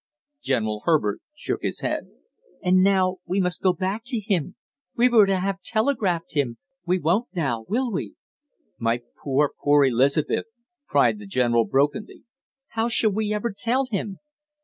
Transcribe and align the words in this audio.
General 0.41 0.81
Herbert 0.85 1.21
shook 1.35 1.61
his 1.61 1.81
head. 1.81 2.07
"And 2.63 2.81
now 2.81 3.17
we 3.27 3.39
must 3.39 3.61
go 3.61 3.71
back 3.71 4.01
to 4.07 4.19
him! 4.19 4.55
We 4.95 5.07
were 5.09 5.27
to 5.27 5.37
have 5.37 5.61
telegraphed 5.61 6.33
him; 6.33 6.57
we 6.87 6.97
won't 6.97 7.27
now, 7.35 7.65
will 7.69 7.91
we?" 7.91 8.15
"My 8.79 9.01
poor, 9.23 9.51
poor 9.63 9.85
Elizabeth!" 9.85 10.47
cried 10.87 11.19
the 11.19 11.27
general 11.27 11.65
brokenly. 11.65 12.23
"How 12.69 12.87
shall 12.87 13.11
we 13.11 13.31
ever 13.31 13.53
tell 13.55 13.85
him!" 13.91 14.17